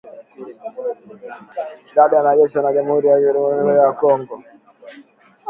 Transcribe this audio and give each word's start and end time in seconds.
Idadi 1.91 2.15
ya 2.15 2.21
wanajeshi 2.23 2.57
wa 2.57 2.73
jamhuri 2.73 3.07
ya 3.07 3.15
kidemokrasia 3.17 3.81
ya 3.81 3.93
Kongo 3.93 4.43